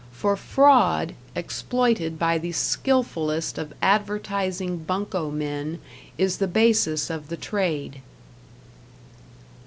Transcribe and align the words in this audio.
For 0.11 0.35
fraud, 0.35 1.13
exploited 1.35 2.17
by 2.17 2.39
the 2.39 2.53
skillfullest 2.53 3.59
of 3.59 3.71
advertising 3.83 4.77
bunco 4.79 5.29
men, 5.29 5.77
is 6.17 6.39
the 6.39 6.47
basis 6.47 7.11
of 7.11 7.27
the 7.29 7.37
trade. 7.37 8.01